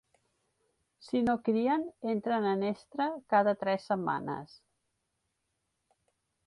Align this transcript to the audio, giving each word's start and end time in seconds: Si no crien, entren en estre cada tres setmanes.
Si 1.07 1.21
no 1.25 1.35
crien, 1.49 1.83
entren 2.13 2.47
en 2.53 2.65
estre 2.71 3.09
cada 3.35 3.55
tres 3.65 3.87
setmanes. 3.93 4.59